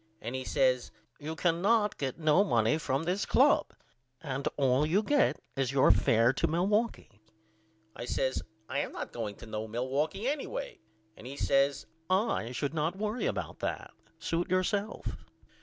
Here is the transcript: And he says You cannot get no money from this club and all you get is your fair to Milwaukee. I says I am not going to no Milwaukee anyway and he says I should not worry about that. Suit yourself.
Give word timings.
And 0.19 0.33
he 0.33 0.43
says 0.43 0.89
You 1.19 1.35
cannot 1.35 1.99
get 1.99 2.17
no 2.17 2.43
money 2.43 2.79
from 2.79 3.03
this 3.03 3.23
club 3.23 3.67
and 4.19 4.47
all 4.57 4.83
you 4.83 5.03
get 5.03 5.39
is 5.55 5.71
your 5.71 5.91
fair 5.91 6.33
to 6.33 6.47
Milwaukee. 6.47 7.21
I 7.95 8.05
says 8.05 8.41
I 8.67 8.79
am 8.79 8.93
not 8.93 9.13
going 9.13 9.35
to 9.35 9.45
no 9.45 9.67
Milwaukee 9.67 10.27
anyway 10.27 10.79
and 11.15 11.27
he 11.27 11.37
says 11.37 11.85
I 12.09 12.51
should 12.51 12.73
not 12.73 12.97
worry 12.97 13.27
about 13.27 13.59
that. 13.59 13.91
Suit 14.17 14.49
yourself. 14.49 15.17